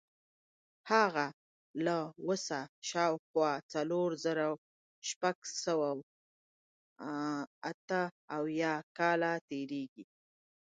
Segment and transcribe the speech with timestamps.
[0.91, 1.25] هغه
[1.85, 1.97] له
[2.27, 2.59] اوسه
[2.89, 4.47] شاوخوا څلور زره
[5.09, 5.89] شپږ سوه
[7.71, 8.01] اته
[8.37, 10.05] اویا کاله تېرېږي.